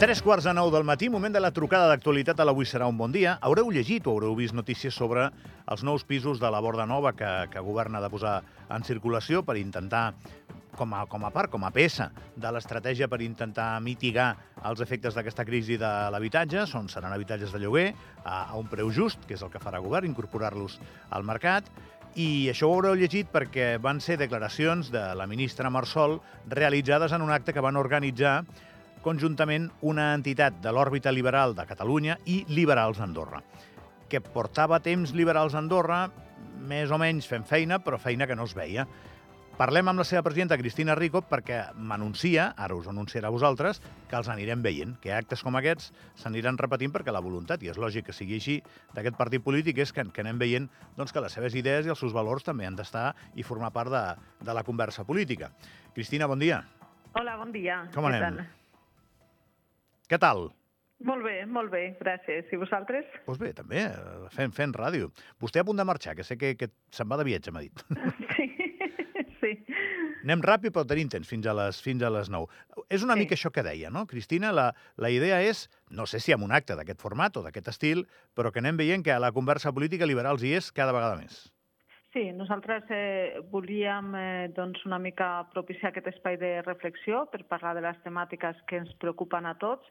[0.00, 2.96] Tres quarts de nou del matí, moment de la trucada d'actualitat a l'Avui serà un
[2.96, 3.34] bon dia.
[3.44, 5.26] Haureu llegit o haureu vist notícies sobre
[5.68, 8.38] els nous pisos de la Borda Nova que, que govern ha de posar
[8.72, 10.14] en circulació per intentar,
[10.78, 14.30] com a, com a part, com a peça de l'estratègia per intentar mitigar
[14.70, 16.64] els efectes d'aquesta crisi de l'habitatge.
[16.64, 17.90] Són, seran habitatges de lloguer
[18.24, 20.80] a, a un preu just, que és el que farà el govern, incorporar-los
[21.10, 21.68] al mercat.
[22.16, 27.20] I això ho haureu llegit perquè van ser declaracions de la ministra Marsol realitzades en
[27.20, 28.40] un acte que van organitzar
[29.04, 33.42] conjuntament una entitat de l'òrbita liberal de Catalunya i Liberals Andorra,
[34.10, 36.08] que portava temps Liberals Andorra,
[36.60, 38.86] més o menys fent feina, però feina que no es veia.
[39.60, 44.16] Parlem amb la seva presidenta, Cristina Rico, perquè m'anuncia, ara us anunciarà a vosaltres, que
[44.16, 48.06] els anirem veient, que actes com aquests s'aniran repetint perquè la voluntat, i és lògic
[48.08, 48.54] que sigui així,
[48.96, 52.00] d'aquest partit polític és que, que anem veient doncs, que les seves idees i els
[52.00, 54.04] seus valors també han d'estar i formar part de,
[54.40, 55.52] de la conversa política.
[55.92, 56.62] Cristina, bon dia.
[57.12, 57.82] Hola, bon dia.
[57.92, 58.40] Com Què anem?
[58.40, 58.59] tal?
[60.10, 60.48] Què tal?
[61.06, 62.50] Molt bé, molt bé, gràcies.
[62.52, 63.06] I vosaltres?
[63.14, 65.08] Doncs pues bé, també, eh, fent, fent ràdio.
[65.40, 67.84] Vostè a punt de marxar, que sé que, que se'n va de viatge, m'ha dit.
[69.40, 69.74] Sí, sí.
[70.26, 72.44] Anem ràpid, però tenim temps fins a les, fins a les 9.
[72.92, 73.22] És una Sí.
[73.22, 74.02] mica això que deia, no?
[74.06, 74.66] Cristina, la,
[75.00, 78.02] la idea és, no sé si amb un acte d'aquest format o d'aquest estil,
[78.36, 81.46] però que anem veient que a la conversa política liberals hi és cada vegada més.
[82.12, 87.76] Sí, nosaltres eh, volíem eh, doncs una mica propiciar aquest espai de reflexió per parlar
[87.76, 89.86] de les temàtiques que ens preocupen a tots,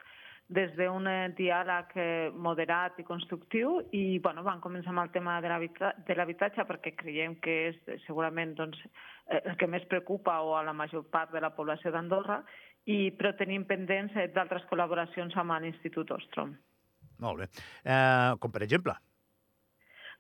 [0.50, 5.38] des d'un eh, diàleg eh, moderat i constructiu i bueno, vam començar amb el tema
[5.39, 8.81] de l'habita- de l'habitatge perquè creiem que és segurament doncs,
[9.30, 12.42] eh, el que més preocupa o a la major part de la població d'Andorra,
[12.89, 16.58] i, però tenim pendents eh, d'altres col·laboracions amb l'Institut Ostrom.
[17.20, 17.48] Molt bé.
[17.86, 18.95] Eh, com per exemple,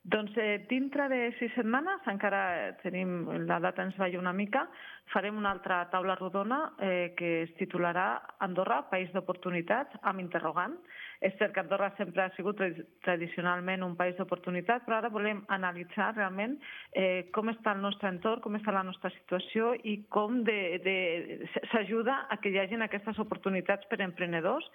[0.07, 2.41] Doncs eh, dintre de sis setmanes, encara
[2.83, 4.63] tenim, la data ens balla una mica,
[5.13, 10.77] farem una altra taula rodona eh, que es titularà Andorra, país d'oportunitats, amb interrogant.
[11.19, 15.41] És cert que Andorra sempre ha sigut tra- tradicionalment un país d'oportunitats, però ara volem
[15.51, 16.55] analitzar realment
[16.93, 20.95] eh, com està el nostre entorn, com està la nostra situació i com de, de,
[21.73, 24.69] s'ajuda a que hi hagin aquestes oportunitats per emprenedors,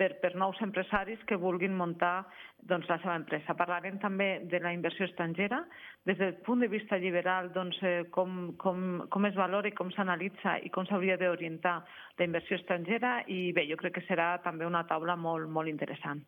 [0.00, 2.24] per, per nous empresaris que vulguin muntar
[2.64, 3.56] doncs, la seva empresa.
[3.58, 5.60] Parlarem també de la inversió estrangera,
[6.08, 9.92] des del punt de vista liberal, doncs, eh, com, com, com es valora i com
[9.94, 11.78] s'analitza i com s'hauria d'orientar
[12.20, 16.20] la inversió estrangera i bé, jo crec que serà també una taula molt, molt interessant.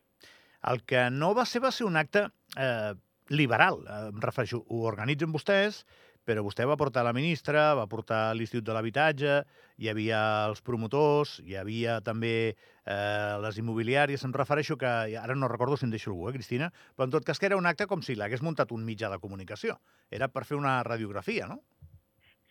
[0.71, 2.95] el que no va ser va ser un acte eh,
[3.29, 5.83] liberal, eh, em refereixo, ho organitzen vostès,
[6.23, 9.41] però vostè va portar la ministra, va portar l'Institut de l'Habitatge,
[9.83, 15.51] hi havia els promotors, hi havia també eh, les immobiliàries, em refereixo que, ara no
[15.51, 17.89] recordo si em deixo algú, eh, Cristina, però en tot cas que era un acte
[17.91, 19.81] com si l'hagués muntat un mitjà de comunicació.
[20.11, 21.59] Era per fer una radiografia, no?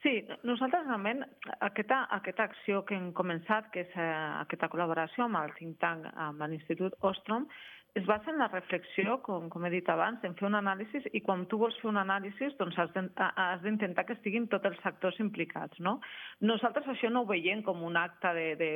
[0.01, 0.16] Sí,
[0.50, 1.19] nosaltres realment
[1.62, 4.07] aquesta, aquesta acció que hem començat, que és eh,
[4.41, 7.45] aquesta col·laboració amb el think tank, amb l'Institut Ostrom,
[7.94, 11.19] es basa en la reflexió, com, com he dit abans, en fer un anàlisi i
[11.25, 14.66] quan tu vols fer un anàlisi doncs has d'in- ha- has d'intentar que estiguin tots
[14.69, 15.78] els sectors implicats.
[15.84, 15.97] No?
[16.40, 18.69] Nosaltres això no ho veiem com un acte de, de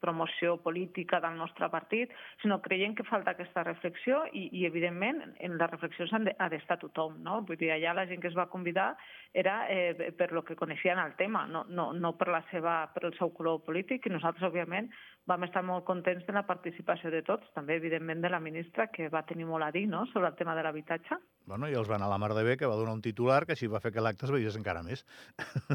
[0.00, 5.58] promoció política del nostre partit, sinó creiem que falta aquesta reflexió i, i evidentment, en
[5.58, 7.18] les reflexions han de- ha d'estar tothom.
[7.26, 7.40] No?
[7.42, 8.92] Vull dir, allà la gent que es va convidar
[9.34, 13.04] era eh, per lo que coneixien el tema, no, no, no per, la seva, per
[13.10, 14.88] el seu color polític, i nosaltres, òbviament,
[15.28, 19.08] vam estar molt contents de la participació de tots, també, evidentment, de la ministra, que
[19.12, 20.06] va tenir molt a dir no?
[20.12, 21.18] sobre el tema de l'habitatge.
[21.50, 23.44] Bueno, i els va anar a la mar de bé, que va donar un titular
[23.46, 25.04] que així va fer que l'acte es veiés encara més.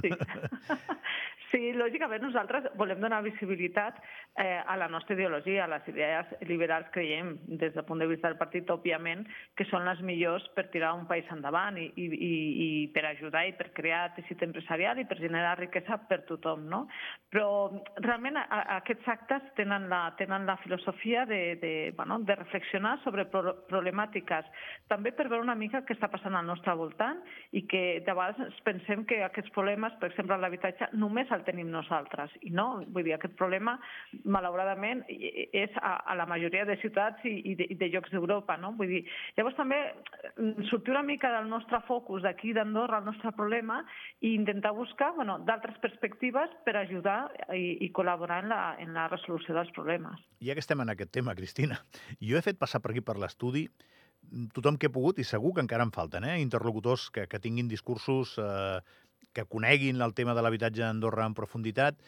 [0.01, 0.11] Sí.
[1.55, 3.97] sí, lògicament nosaltres volem donar visibilitat
[4.37, 8.27] eh, a la nostra ideologia, a les idees liberals creiem, des del punt de vista
[8.27, 9.23] del partit, òbviament,
[9.55, 12.31] que són les millors per tirar un país endavant i, i, i,
[12.65, 16.85] i per ajudar i per crear teixit empresarial i per generar riquesa per tothom, no?
[17.31, 17.47] Però
[18.03, 22.97] realment a, a, aquests actes tenen la, tenen la filosofia de, de, bueno, de reflexionar
[23.05, 24.47] sobre pro problemàtiques,
[24.91, 27.21] també per veure una mica què està passant al nostre voltant
[27.55, 31.69] i que de vegades ens pensem que aquests problemes, per exemple l'habitatge, només el tenim
[31.73, 32.33] nosaltres.
[32.45, 33.75] I no, vull dir, aquest problema,
[34.23, 38.57] malauradament, és a, a la majoria de ciutats i, i, de, i de llocs d'Europa,
[38.61, 38.73] no?
[38.79, 39.01] Vull dir,
[39.37, 39.79] llavors també
[40.35, 43.81] mm, sortir una mica del nostre focus d'aquí d'Andorra, el nostre problema,
[44.21, 47.19] i intentar buscar bueno, d'altres perspectives per ajudar
[47.55, 50.21] i, i col·laborar en la, en la resolució dels problemes.
[50.45, 51.81] Ja que estem en aquest tema, Cristina,
[52.21, 53.67] jo he fet passar per aquí per l'estudi
[54.53, 56.39] tothom que he pogut, i segur que encara en falten, eh?
[56.41, 58.79] interlocutors que, que tinguin discursos eh,
[59.35, 61.99] que coneguin el tema de l'habitatge a Andorra en profunditat.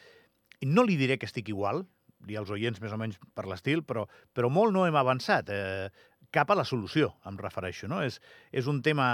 [0.64, 1.84] No li diré que estic igual,
[2.26, 5.52] i els oients més o menys per l'estil, però, però molt no hem avançat.
[5.54, 5.90] Eh,
[6.34, 7.88] cap a la solució, em refereixo.
[7.88, 8.00] No?
[8.04, 8.18] És,
[8.52, 9.08] és un tema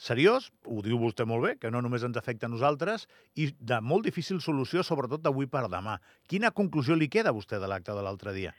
[0.00, 3.06] seriós, ho diu vostè molt bé, que no només ens afecta a nosaltres,
[3.36, 5.98] i de molt difícil solució, sobretot d'avui per demà.
[6.30, 8.54] Quina conclusió li queda a vostè de l'acte de l'altre dia?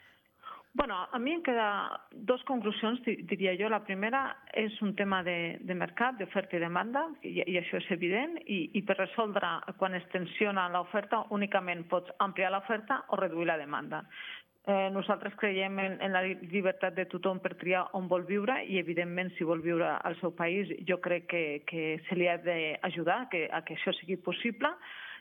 [0.72, 3.68] Bueno, a mi em queda dos conclusions, diria jo.
[3.68, 4.20] La primera
[4.54, 8.60] és un tema de, de mercat, d'oferta i demanda, i, i això és evident, i,
[8.78, 9.50] i per resoldre
[9.80, 14.04] quan es tensiona l'oferta únicament pots ampliar l'oferta o reduir la demanda.
[14.70, 18.78] Eh, nosaltres creiem en, en la llibertat de tothom per triar on vol viure i,
[18.78, 23.24] evidentment, si vol viure al seu país, jo crec que, que se li ha d'ajudar
[23.32, 24.70] que, a que això sigui possible,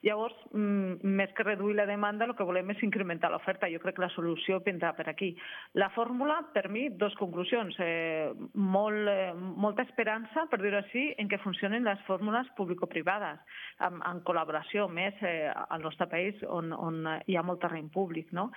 [0.05, 3.69] Llavors, mm, més que reduir la demanda, el que volem és incrementar l'oferta.
[3.71, 5.35] Jo crec que la solució vindrà per aquí.
[5.73, 7.75] La fórmula, per mi, dos conclusions.
[7.79, 13.39] Eh, molt, eh, molta esperança, per dir-ho així, en què funcionin les fórmules público-privades,
[13.79, 18.31] en, en col·laboració més eh, al nostre país on, on hi ha molt terreny públic.
[18.31, 18.51] No?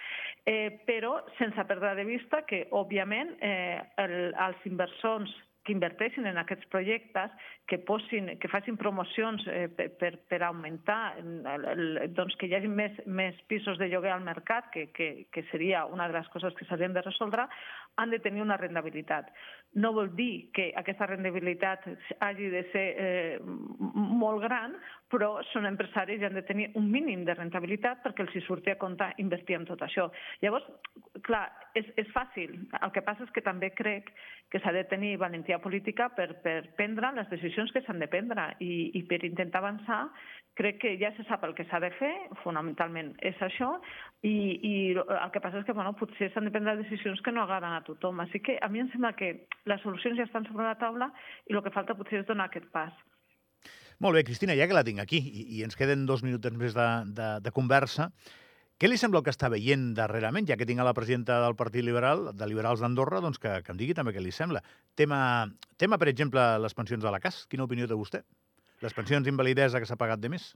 [0.46, 5.32] Eh, però sense perdre de vista que, òbviament, eh, el, els inversors
[5.64, 7.30] que inverteixin en aquests projectes,
[7.70, 11.84] que, posin, que facin promocions eh, per, per, per augmentar, el, el,
[12.16, 15.84] doncs que hi hagi més, més pisos de lloguer al mercat, que, que, que seria
[15.86, 17.46] una de les coses que s'haurien de resoldre,
[17.96, 19.30] han de tenir una rendibilitat.
[19.80, 21.86] No vol dir que aquesta rendibilitat
[22.20, 24.74] hagi de ser eh, molt gran,
[25.12, 28.72] però són empresaris i han de tenir un mínim de rentabilitat perquè els hi surti
[28.72, 30.10] a compte invertir en tot això.
[30.44, 30.68] Llavors,
[31.24, 31.46] clar,
[31.76, 32.54] és, és fàcil.
[32.80, 34.12] El que passa és que també crec
[34.52, 38.50] que s'ha de tenir valentia política per, per prendre les decisions que s'han de prendre
[38.60, 40.04] i, i per intentar avançar
[40.54, 43.70] crec que ja se sap el que s'ha de fer, fonamentalment és això,
[44.22, 44.34] i,
[44.68, 47.72] i el que passa és que bueno, potser s'han de prendre decisions que no agraden
[47.72, 48.20] a tothom.
[48.20, 49.32] Així que a mi em sembla que
[49.70, 51.10] les solucions ja estan sobre la taula
[51.48, 52.92] i el que falta potser és donar aquest pas.
[54.02, 56.74] Molt bé, Cristina, ja que la tinc aquí i, i ens queden dos minuts més
[56.74, 58.08] de, de, de conversa,
[58.82, 61.54] què li sembla el que està veient darrerament, ja que tinc a la presidenta del
[61.54, 64.64] Partit Liberal, de Liberals d'Andorra, doncs que, que em digui també què li sembla.
[64.98, 65.20] Tema,
[65.78, 67.44] tema, per exemple, les pensions de la CAS.
[67.46, 68.24] Quina opinió té vostè?
[68.82, 70.48] Les pensions d'invalidesa que s'ha pagat de més?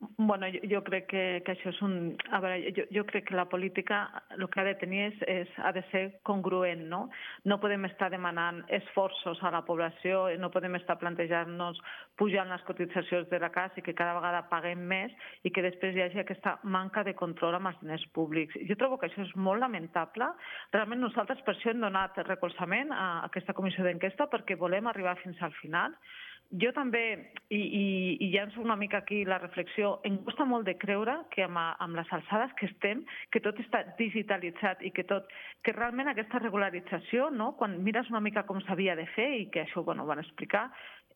[0.00, 2.14] Bueno, jo, jo crec que, que això és un...
[2.32, 3.98] A veure, jo, jo crec que la política
[4.32, 7.00] el que ha de tenir és, és, ha de ser congruent, no?
[7.44, 11.82] No podem estar demanant esforços a la població, no podem estar plantejant-nos
[12.16, 15.12] pujant les cotitzacions de la casa i que cada vegada paguem més
[15.44, 18.56] i que després hi hagi aquesta manca de control amb els diners públics.
[18.72, 20.32] Jo trobo que això és molt lamentable.
[20.72, 25.44] Realment nosaltres per això hem donat recolzament a aquesta comissió d'enquesta perquè volem arribar fins
[25.44, 26.00] al final
[26.50, 27.02] jo també,
[27.50, 27.84] i, i,
[28.26, 31.60] i ja ens una mica aquí la reflexió, em costa molt de creure que amb,
[31.60, 35.30] amb les alçades que estem, que tot està digitalitzat i que tot,
[35.62, 37.52] que realment aquesta regularització, no?
[37.58, 40.66] quan mires una mica com s'havia de fer i que això bueno, ho van explicar,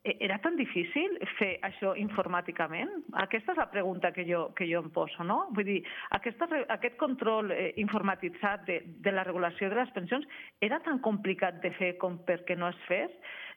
[0.04, 2.92] e, era tan difícil fer això informàticament?
[3.24, 5.48] Aquesta és la pregunta que jo, que jo em poso, no?
[5.56, 5.80] Vull dir,
[6.14, 6.46] aquesta,
[6.76, 10.28] aquest control eh, informatitzat de, de la regulació de les pensions
[10.62, 13.10] era tan complicat de fer com perquè no es fes?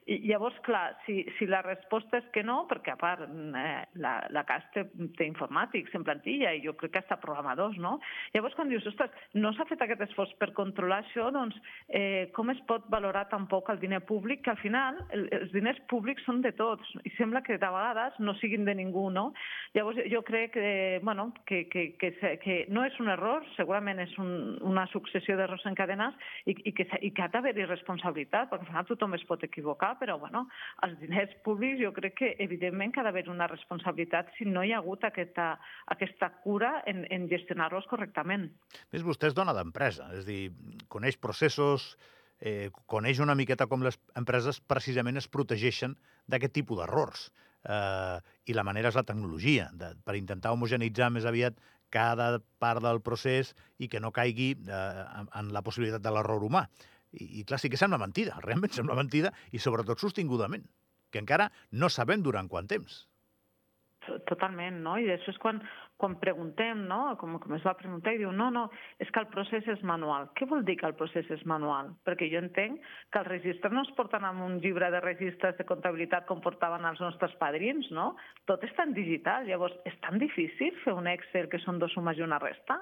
[0.08, 4.14] I llavors, clar, si, si la resposta és que no, perquè a part eh, la,
[4.32, 4.86] la CAS té,
[5.18, 7.98] té informàtics en plantilla i jo crec que està programadors, no?
[8.32, 11.58] Llavors, quan dius, ostres, no s'ha fet aquest esforç per controlar això, doncs
[11.92, 15.82] eh, com es pot valorar tampoc el diner públic, que al final el, els diners
[15.92, 19.26] públics són de tots i sembla que de vegades no siguin de ningú, no?
[19.76, 20.72] Llavors, jo crec que,
[21.04, 25.68] bueno, que, que, que, que no és un error, segurament és un, una successió d'errors
[25.68, 26.16] encadenats
[26.48, 29.97] i, i, que, i que ha d'haver-hi responsabilitat, perquè al final tothom es pot equivocar,
[30.00, 30.46] però bueno,
[30.86, 34.72] els diners públics jo crec que evidentment que ha d'haver una responsabilitat si no hi
[34.72, 35.50] ha hagut aquesta,
[35.94, 38.48] aquesta cura en, en gestionar-los correctament.
[38.94, 40.42] Més vostè és dona d'empresa, és dir,
[40.92, 41.94] coneix processos,
[42.40, 45.96] eh, coneix una miqueta com les empreses precisament es protegeixen
[46.26, 47.28] d'aquest tipus d'errors.
[47.68, 48.18] Eh,
[48.48, 51.58] I la manera és la tecnologia, de, per intentar homogenitzar més aviat
[51.90, 56.44] cada part del procés i que no caigui eh, en, en la possibilitat de l'error
[56.44, 56.66] humà.
[57.12, 60.66] I, i clar, sí que sembla mentida, realment sembla mentida, i sobretot sostingudament,
[61.12, 63.06] que encara no sabem durant quant temps.
[64.28, 64.94] Totalment, no?
[64.96, 65.58] I això és quan,
[66.00, 67.00] quan preguntem, no?
[67.20, 68.62] Com, com es va preguntar, i diu, no, no,
[69.02, 70.30] és que el procés és manual.
[70.38, 71.90] Què vol dir que el procés és manual?
[72.08, 72.80] Perquè jo entenc
[73.12, 76.88] que els registres no es porten amb un llibre de registres de comptabilitat com portaven
[76.88, 78.14] els nostres padrins, no?
[78.48, 79.48] Tot està en digital.
[79.48, 82.80] Llavors, és tan difícil fer un Excel que són dos sumes i una resta?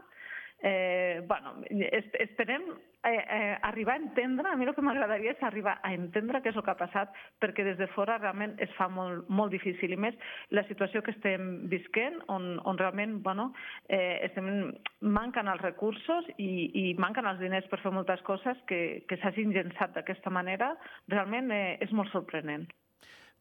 [0.62, 2.62] Eh, bueno, esperem
[3.04, 6.50] eh, eh, arribar a entendre, a mi el que m'agradaria és arribar a entendre què
[6.50, 9.92] és el que ha passat, perquè des de fora realment es fa molt, molt difícil,
[9.92, 10.16] i més
[10.50, 13.52] la situació que estem visquent, on, on realment bueno,
[13.88, 19.04] eh, estem, manquen els recursos i, i manquen els diners per fer moltes coses que,
[19.06, 20.74] que s'hagin llençat d'aquesta manera,
[21.12, 22.66] realment eh, és molt sorprenent.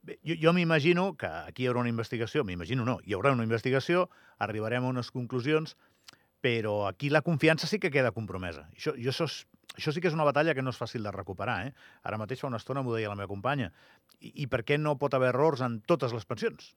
[0.05, 3.47] Bé, jo, jo m'imagino que aquí hi haurà una investigació, m'imagino no, hi haurà una
[3.47, 4.05] investigació,
[4.37, 5.73] arribarem a unes conclusions,
[6.45, 8.67] però aquí la confiança sí que queda compromesa.
[8.77, 9.39] Això, jo, això, és,
[9.79, 11.57] això sí que és una batalla que no és fàcil de recuperar.
[11.65, 11.71] Eh?
[12.05, 13.71] Ara mateix fa una estona m'ho deia la meva companya.
[14.19, 16.75] I, I per què no pot haver errors en totes les pensions?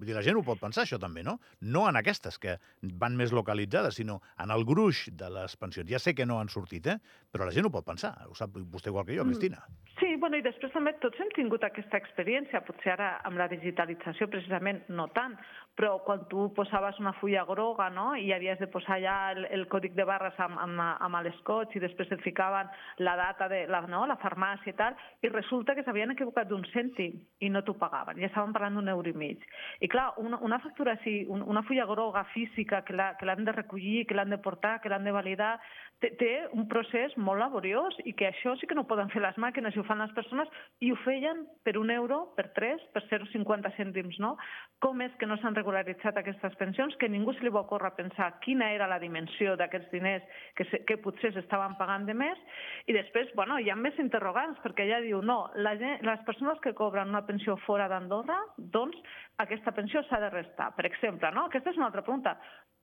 [0.00, 1.36] Vull dir, la gent ho pot pensar, això també, no?
[1.60, 2.56] No en aquestes que
[3.00, 5.90] van més localitzades, sinó en el gruix de les pensions.
[5.90, 6.96] Ja sé que no han sortit, eh?
[7.30, 8.14] però la gent ho pot pensar.
[8.30, 9.34] Ho sap vostè igual que jo, Mm.
[9.34, 9.60] Cristina.
[10.00, 14.30] Sí, bueno, i després també tots hem tingut aquesta experiència, potser ara amb la digitalització
[14.32, 15.34] precisament no tant,
[15.76, 18.14] però quan tu posaves una fulla groga no?
[18.16, 21.82] i havies de posar ja el, el còdic de barres amb, amb, amb l'escotx i
[21.84, 22.70] després et ficaven
[23.04, 24.06] la data de la, no?
[24.08, 28.20] la farmàcia i tal, i resulta que s'havien equivocat d'un cèntim i no t'ho pagaven,
[28.20, 29.44] ja estaven parlant d'un euro i mig.
[29.80, 34.06] I clar, una, una factura així, un, una fulla groga física que l'han de recollir,
[34.06, 35.56] que l'han de portar, que l'han de validar,
[36.00, 39.76] té, un procés molt laboriós i que això sí que no poden fer les màquines
[39.76, 40.48] i ho fan les persones
[40.80, 44.32] i ho feien per un euro, per tres, per 0,50 cèntims, no?
[44.80, 46.96] Com és que no s'han regularitzat aquestes pensions?
[46.96, 50.24] Que ningú se li va ocórrer pensar quina era la dimensió d'aquests diners
[50.56, 52.40] que, se, que potser s'estaven pagant de més
[52.88, 56.60] i després, bueno, hi ha més interrogants perquè ella diu, no, la gent, les persones
[56.64, 58.96] que cobren una pensió fora d'Andorra, doncs
[59.44, 60.72] aquesta pensió s'ha de restar.
[60.76, 61.46] Per exemple, no?
[61.48, 62.36] aquesta és una altra pregunta.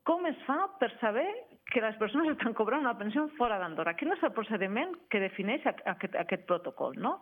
[0.07, 1.27] Com es fa per saber
[1.73, 3.93] que les persones estan cobrant una pensió fora d'Andorra?
[3.99, 6.95] Quin és el procediment que defineix aqu- aquest, aquest protocol?
[6.97, 7.19] No?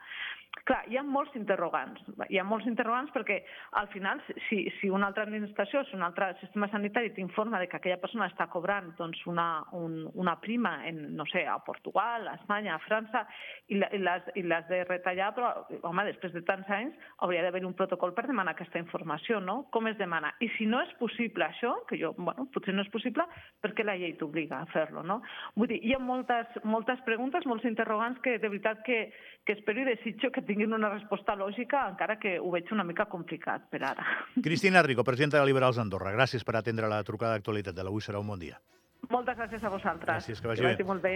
[0.64, 2.02] Clar, hi ha molts interrogants.
[2.32, 3.42] Hi ha molts interrogants perquè
[3.78, 7.78] al final, si, si una altra administració, si un altre sistema sanitari t'informa de que
[7.78, 12.38] aquella persona està cobrant doncs, una, un, una prima en, no sé, a Portugal, a
[12.40, 13.26] Espanya, a França,
[13.68, 15.52] i, la, i, les, i les de retallar, però,
[15.86, 16.96] home, després de tants anys
[17.26, 19.66] hauria d'haver un protocol per demanar aquesta informació, no?
[19.76, 20.34] Com es demana?
[20.42, 23.28] I si no és possible això, que jo, bueno, potser no és possible,
[23.62, 25.20] perquè la llei t'obliga a fer-lo, no?
[25.60, 29.00] Vull dir, hi ha moltes, moltes preguntes, molts interrogants que de veritat que,
[29.46, 33.06] que espero i desitjo que tinguin una resposta lògica, encara que ho veig una mica
[33.12, 34.06] complicat per ara.
[34.44, 38.22] Cristina Rico, presidenta de Liberals d'Andorra, gràcies per atendre la trucada d'actualitat de l'Avui serà
[38.22, 38.60] un bon dia.
[39.10, 40.16] Moltes gràcies a vosaltres.
[40.16, 40.74] Gràcies, que vagi que bé.
[40.74, 41.16] vagi molt bé.